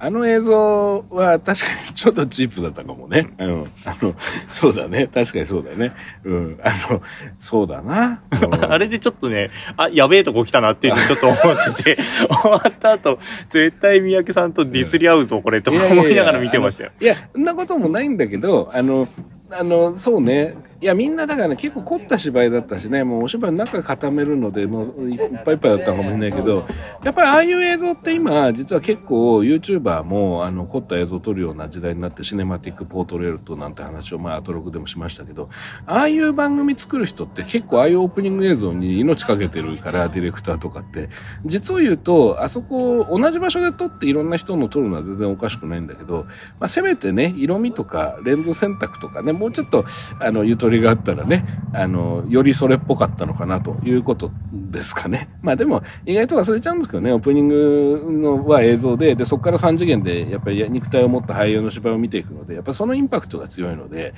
[0.00, 3.28] あの映像は確かにちょっとチープだったかもね。
[3.38, 3.72] うん。
[3.84, 4.14] あの、
[4.48, 5.08] そうだね。
[5.12, 5.92] 確かにそうだね。
[6.24, 6.60] うん。
[6.62, 7.02] あの、
[7.40, 8.22] そうだな。
[8.68, 13.18] あれでちょっとね、あ、やべえとこ来たなっていうのちょっと思ってて、 終わった後、
[13.50, 16.90] 絶対三宅さんとディスり合うぞ、これ、と思いながら見てましたよ。
[17.00, 19.08] いや、そんなこともないんだけど、あの、
[19.50, 20.54] あの、そうね。
[20.80, 26.66] いや、みんなだからね、結構凝った芝居だったしね、もうお芝居の中固めるので、もういっぱいいっぱいだったかもしれないけど、
[27.02, 35.48] やっぱりああいう映像って今、実は結構 YouTuber も、あの、凝った映像を撮るような時代になって、シネマティックポートレートなんて話を、まあ、アトロクでもしましたけど、
[35.86, 41.08] ああいう番組作る人って結構ああいうオープニング映像に命かけてるから、ディレクターとかって、
[41.44, 46.26] 実を言うと、あそこ、同じ場所で撮っていろんな人の撮るのは全然おかしくないんだけど、
[46.60, 49.84] まあ、せめてね、色味とか、レンズ選択とかね、もうちょっと、
[50.20, 55.28] あの、ゆとりがあったらね、あの、よりそれっぽかったのかなということですかね。
[55.42, 64.14] まあでも、意外と忘れちゃうんですけどね、オープニングのは映像で、で、そこから3次元で、やっぱり肉体を持った俳優の芝居を見ていくので、やっぱそのインパクトが強いので、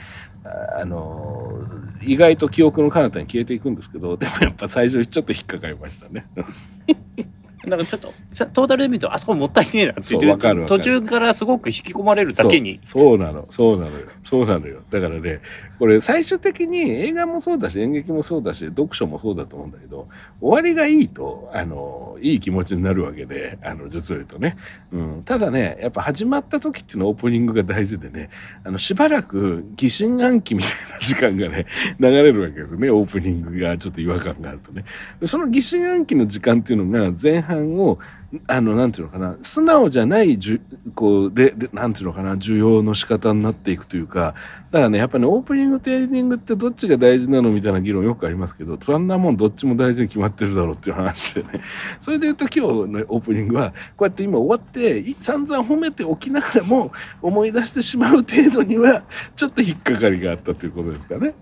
[0.78, 1.60] あの、
[2.02, 6.26] 意外と記憶の彼方に消えていくんですけど、でもやっぱ最初ちょっと引っかかりましたね。
[7.64, 8.12] なんかちょっと、
[8.52, 12.98] トータルで見ると、あそこもったいねえなって言って途中からすごく引き込まれるだけにそ。
[12.98, 14.06] そうなの、そうなのよ。
[14.24, 14.82] そうなのよ。
[14.90, 15.40] だからね、
[15.78, 20.08] これ最終的に映画もそうだし、演劇もそうだし、読書もそうだと思うんだけど、
[20.40, 24.56] 終わりがいいと、あの、いい気持ちになるわけで、あの、実を言うとね。
[24.92, 25.22] うん。
[25.24, 28.30] ただね、やっぱ始まった時っていうのはオープニングが大事でね、
[28.64, 31.66] あの、しばらく疑心暗鬼みたいな時間がね、
[31.98, 32.90] 流れるわけですね。
[32.90, 34.84] オープニングがちょっと違和感があるとね。
[35.24, 37.98] その疑心暗鬼の時間っていうのが前半を
[38.46, 40.60] あの、なんていうのかな、素直じゃないじゅ、
[40.94, 44.34] こう、れ、なんていうのかな、需要の仕方になっていくというか、
[44.70, 51.60] だからね、やっぱね、オープニングとエンディングってどっちが大事なのみたいな議論よくありますけど、そんなもんどっちも大事に決まってるだろうっていう話でね。
[52.00, 59.02] それで言うと今日のオープニングは、こうやって今終わって、散々褒めておきながらも、思い出してしまう程度には、
[59.34, 61.34] ちょっと引っかかりがあったということですかね。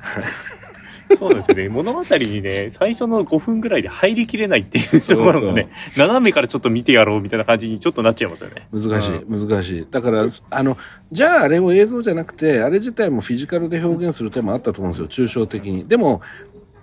[1.16, 1.68] そうですよね。
[1.70, 8.68] 物語にね、最初の5分ぐらいで入りきれないっていうところがね、斜めからちょっと見てやろうみたいな感じにちょっとなっちゃいますよね。
[8.72, 9.86] 難しい、難しい。
[9.90, 10.76] だから、あの、
[11.12, 15.86] じゃああれを映像じゃなくて、あれ自体もフィジカルで表現する手もあったと思うんですよ、抽象的に。
[15.86, 16.20] でも、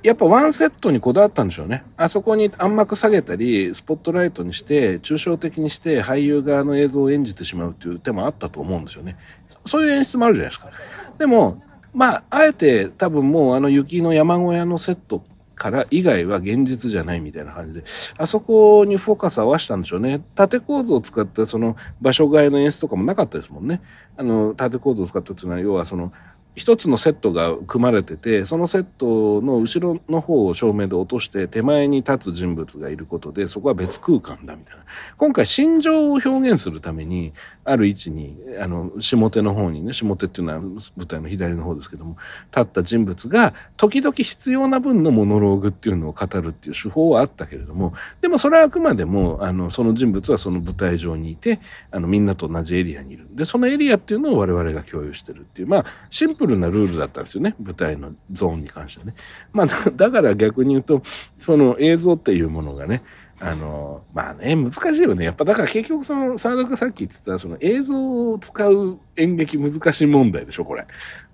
[0.05, 1.83] やっぱワンセットにこだわったんでしょうね。
[1.97, 9.17] あそこに暗幕下げたり、スポットライトにして、抽象的にして俳優側の映像を演じてしまうっていう手もあったと思うんですよね。
[9.65, 10.69] そういう演出もあるじゃないですか。
[11.17, 11.63] でも、
[11.95, 15.23] まあ、あえて多分もうあの雪の山小屋のセット
[15.55, 17.85] から以外は現実じゃないみたいな感じで、
[18.17, 20.21] あそこにフォーカス合わせたんでしょうね。
[20.35, 23.81] 縦構造を使ったその場所替えの演出とかもなかったですもんね。
[24.17, 26.11] あの、縦構造を使ったっていうのは、要はその、
[26.55, 34.83] 一つのセットが組まれてて、そのセットの後ろの方を照明で落として手前に立つ人物がいることで、そこは別空間だみたいな。
[35.17, 37.33] 今回心情を表現するために、
[37.67, 42.15] ある位置に、あの、下手の方にね、下手っていうのは舞台の左の方ですけども、
[42.55, 53.27] 立った人物が、時々必要な分のモノローグっていうのを語るっていう手法はあったけれども、でもそれはあくまでも、あの、その人物はその舞台上にいて、あの、みんなと同じエリアにいる。
[53.31, 57.55] で、そのエリアっていうのを我々が共有してるっていう、まあ、シンプルなルールだったんですよね。
[57.59, 59.15] 舞台のゾーンに関してはね。
[59.53, 61.01] まあ、だから逆に言うと、
[61.39, 63.01] その映像っていうものがね、
[63.39, 65.25] あの、まあね、難しいよね。
[65.25, 70.85] やっぱだから結局その、沢田がさっき言ってた、その映像を使う演劇難しい問題でしょ、これ。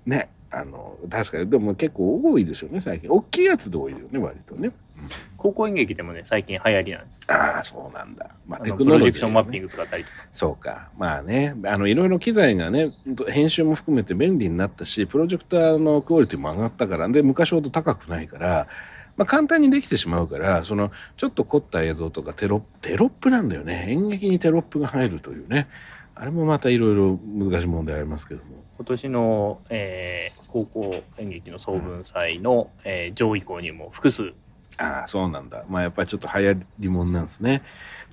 [0.05, 0.29] ね。
[0.53, 3.09] あの、確かに、でも結構多いでしょうね、最近。
[3.09, 4.71] 大きいやつで多いよね、割とね。
[5.37, 7.21] 高校演劇でもね、最近流行りなんです。
[7.27, 8.29] ああ、そうなんだ。
[8.45, 10.15] まあ、テクノロジー、ね、プロジェクションマッピング使ったりとか。
[10.33, 10.89] そうか。
[10.97, 12.91] まあね、あの、いろいろ機材がね、
[13.29, 18.67] 編集も含めて便利になったし、プロジェクターのクオリティも上がったから、で、昔ほど高くないから、
[19.17, 23.87] まあ、簡単にできてしまうから、その、ちょっと凝った映像とかテロ、テロップなんだよね。
[23.89, 25.67] 演劇にテロップが入るというね。
[26.15, 28.63] あれもまたいろいろ難しい問題ありますけども。
[28.77, 34.33] 今年の、えー、高校演劇の総文祭の、うん、えー、上位校にも複数。
[34.77, 35.65] ああ、そうなんだ。
[35.69, 37.63] まあやっぱりちょっと流行りもんなんですね。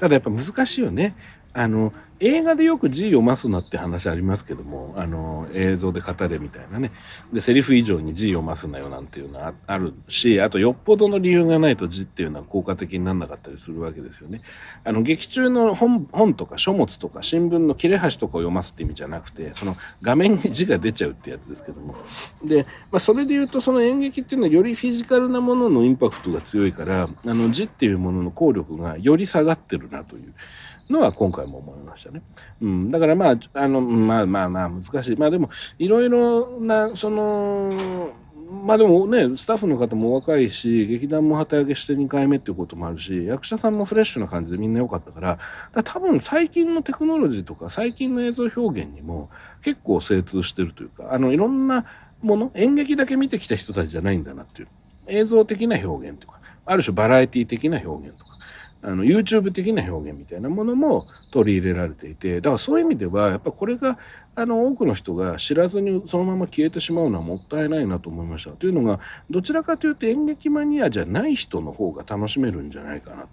[0.00, 1.16] ただやっぱ難しいよね。
[1.52, 6.90] あの、映画でよく字読ますなって話ありますけども、あの、映像で語れみたいなね。
[7.32, 14.42] で、セリフ以上に字読ますなよなんていうのはあるし、あとよっぽどの理由がないと字っていうのは効果的にならなかったりするわけですよね。
[14.84, 21.94] あの、劇中の本、本とか書物とか新聞の切れ端とかを読ますって意味じゃなくて、その画面に字が出ちゃうってやつですけども。
[22.44, 30.34] で、まあ、それで言うとその演劇っていうのはよりフィジカルなもののインパクトが強いから、あの、字っていうものの効力がより下がってるなという。
[30.90, 32.22] のは今回も思いましたね。
[32.60, 32.90] うん。
[32.90, 35.16] だからまあ、あの、まあまあまあ難しい。
[35.16, 37.68] まあでも、いろいろな、その、
[38.50, 45.42] まあでもね、スタッフの方も若いし、劇団も旗揚げして2回目っていうこともあるし、役者さんもフレッシュな感じでみんな良かったから、か
[45.74, 49.28] ら多分最近のテクノロジーとか最近の映像表現にも
[49.62, 51.84] 結構精通してるというか、あの、いろんな
[52.22, 54.68] もの、演劇だけ見てきた人たちじゃないんだなっていう。
[55.08, 58.27] 映像的な表現とか、ある種バラエティ的な表現とか。
[58.80, 63.98] あの YouTube 的な表現みたいなものも取り入れられていてだからそういう意味ではやっぱこれが
[64.36, 68.50] あの多くの人が知らずにそのまま消えてしまうのはもったいないなと思いました。
[68.52, 73.28] というのがどちらかというと演劇マニアじゃない人の方が楽しめるんじゃないかなと。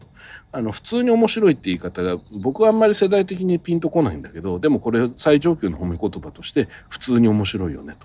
[0.51, 7.95] あの普通に面白いって言い方が僕はあんまり世代的にピンとこないんだけどでもこれ最上級の褒め言葉として普通に面白いよね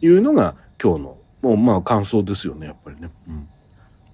[0.00, 3.10] というのが今日のもうまあ感想ですよねやっぱりね。
[3.28, 3.48] うん。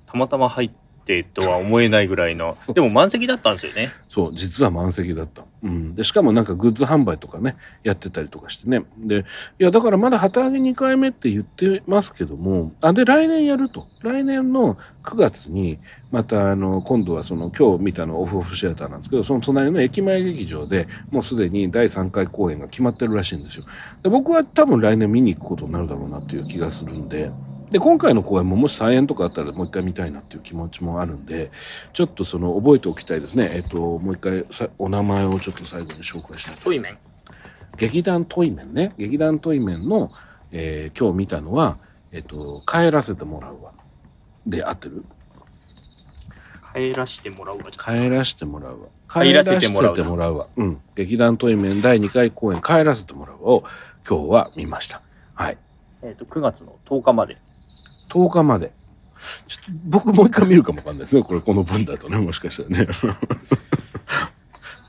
[0.06, 0.70] たまたま入っ
[1.02, 2.56] ってとは思えないぐらいの。
[2.74, 3.92] でも満席だったんですよね。
[4.08, 5.44] そう、実は満席だった。
[5.62, 5.94] うん。
[5.94, 8.84] で、しかもなんかグッズ販売とかね、やってたりとかしてね。
[8.98, 9.24] で、
[9.58, 13.88] いや、だからまだ旗揚げ2回目って言ってますけども、あ、で、来年やると。
[14.00, 15.78] 来年の9月に、
[16.10, 23.64] またあの、今度はその、今日見たのオフオフシアターなんですけど、その隣の駅前劇場でもうすでに第3回公演が決まってるらしいんですよ。
[24.02, 27.30] で僕は多分来年見に行くことになるだろうなっていう気がするんで、
[27.72, 31.50] で、今回の公演ももし再演とかあったらもう一回見たいなっていう気持ちもあるんで、
[31.94, 33.50] ちょっとその覚えておきたいですね。
[33.50, 36.54] えっと、もう一回さお名前をちょっと最後に紹介したい。
[36.56, 36.98] トイメン。
[37.78, 38.92] 劇団トイメンね。
[38.98, 40.12] 劇団トイメンの、
[40.50, 41.78] えー、今日見たのは、
[42.12, 43.72] えっと、帰らせてもらうわ。
[44.46, 45.04] で、合ってる？
[46.74, 47.64] 帰らしてもらうわ。
[47.70, 48.88] 帰らしてもらうわ。
[49.10, 50.48] 帰らせてもらうもらうわ。
[50.56, 50.80] うん。
[50.94, 53.64] 劇団トイメン第2回公演、帰らせてもらうわを
[54.06, 55.00] 今日は見ました。
[55.34, 55.58] はい。
[56.02, 57.38] えっ、と、9月の10日まで
[58.12, 58.72] 10日まで。
[59.46, 61.22] ちょっと僕もう一回見るかもわかんないですね。
[61.22, 62.88] これ、この分だとね、もしかしたらね。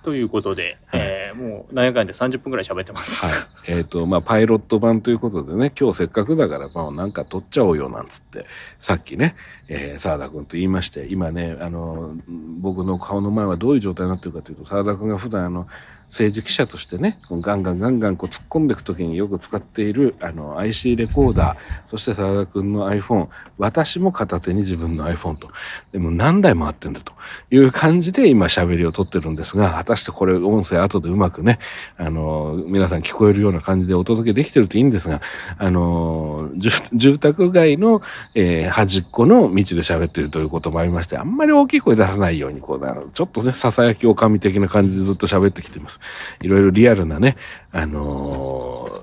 [0.04, 3.26] ということで、はい、えー、もう何やかんで30分ぐらい喋ってます。
[3.26, 3.34] はい。
[3.68, 8.46] えっ、ー、と、まあ、パイロット版ということでね、今日せっかくだから、まあ、なんか撮っちゃおうよ、なんつって、
[8.80, 9.36] さっきね、
[9.76, 12.16] えー、沢田君と言いまして、今ね、あの、
[12.60, 15.68] 僕の顔の前はどういう状態になってるかというと、沢田君が普段あの、
[16.14, 25.50] 政治記者としてね、ガンガンガンガンこう突っ込んでいくときによく使っているあの IC レコーダー、そして沢田くんの iPhone、私も片手に自分の iPhone と。
[25.92, 27.14] でも何台もあってんだと
[27.50, 31.58] いう感じで今喋りを撮ってるんですが、果たしてこれ音声後でうまくね、
[31.98, 35.20] あの、皆さん聞こえるような感じでお届けできてるといいんですが、
[35.58, 38.04] あの、住宅街の、
[38.36, 46.00] えー、端っこの道で喋ってるということもありまして、あんまり大きい声出さないように、こう、ちょっとね、囁きおかみ的な感じでずっと喋ってきてます。
[46.42, 47.38] いろいろリアルなね、
[47.72, 49.03] あのーあ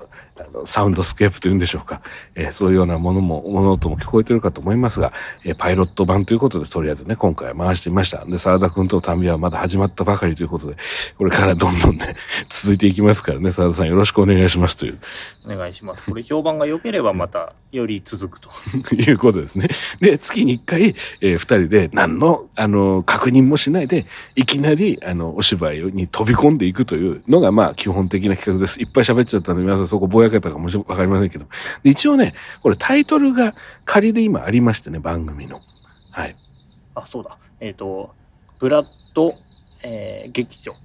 [0.65, 2.01] サウンドスケープというんでしょうか。
[2.35, 8.25] えーそういうようなものも、物音も聞こえてるかと思いますが、えーパイロット版ということで、とりあえずね、今回は回してみました。
[8.25, 10.75] で、沢田くんとの旅はまだ始まったばかりということで、
[11.17, 12.15] これからどんどんね、
[12.49, 14.99] 続いていきますからね、沢田さんよろしくお願いしますという。
[15.45, 16.09] お願いします。
[16.09, 18.49] これ評判が良ければまたより続くと。
[18.95, 19.69] いうことですね。
[19.99, 28.79] で、月に一回、えー二人で何の、あの、確認もしないで、いきなり、あの、お芝居に飛び込んでいくというのが、まあ、基本的な企画です。
[28.81, 31.45] いっぱい喋っちゃったんで、皆さんそこぼやけたかもしれわかりませんけど。
[31.83, 35.61] で一応ね、これタイトルが仮で今ありましてね、番組の。
[36.11, 36.35] はい。
[36.95, 37.37] あ、そうだ。
[37.59, 38.13] えっ、と、
[38.59, 39.35] ブラッド、
[39.83, 40.75] えー劇場。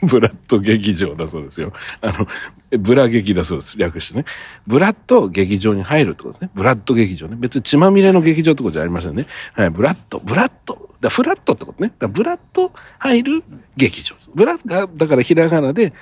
[0.02, 1.72] ブラッド劇場だそうですよ。
[2.00, 2.26] あの、
[2.70, 3.78] えブラ劇だそうです。
[3.78, 4.24] 略してね。
[4.66, 6.50] ブラッド劇場に入るってことですね。
[6.54, 7.36] ブラッド劇場ね。
[7.38, 9.26] 別に血まみれの劇場ってことじゃありませんね。
[9.52, 9.70] はい。
[9.70, 10.90] ブラッド、ブラッド。
[11.00, 11.92] だフラットってことね。
[11.98, 13.44] だブラッド入る
[13.76, 14.16] 劇場。
[14.34, 15.92] ブラが、だからひらがなで、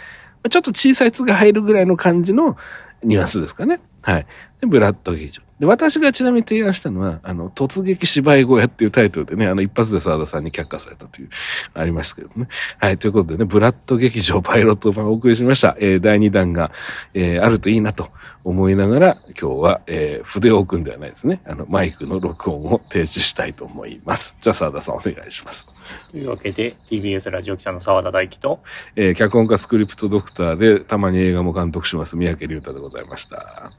[0.49, 2.57] ちょっと小さい「つ」が入るぐらいの感じの
[3.03, 3.81] ニュアンスですかね。
[4.03, 4.27] はい。
[4.61, 5.43] で、ブラッド劇場。
[5.61, 11.29] で、私がちなみに提案したのは、あの、突撃芝居小屋っていうタイトルでね、あの、一発で沢田さんに却下されたという、
[11.75, 12.49] ありましたけどね。
[12.79, 12.99] はい。
[12.99, 15.77] ということでね、ブラッド劇場パイロット版をお送りしました。
[15.81, 16.71] えー、第2弾が、
[17.13, 18.09] えー、あるといいなと
[18.45, 21.41] 思いながら、今日は、えー、筆を置くんではないですね。
[21.45, 24.37] あの、マイクの録音を停止したいと思います。
[24.41, 25.67] じゃあ、沢田さんお願いします。
[26.11, 28.61] というわけで、TBS ラジオ記者の澤田大樹と、
[28.97, 33.72] えー、脚本家スクリプトドクターで、たまに映画も監督します、三宅隆太でございました。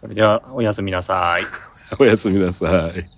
[0.00, 1.42] それではおやすみなさい。
[1.98, 3.08] おやすみなさい。